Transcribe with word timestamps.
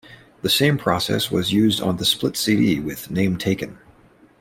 The 0.41 0.49
same 0.49 0.79
process 0.79 1.29
was 1.29 1.53
used 1.53 1.79
on 1.79 1.97
the 1.97 2.05
split 2.05 2.35
CD 2.35 2.79
with 2.79 3.11
Name 3.11 3.37
Taken. 3.37 3.77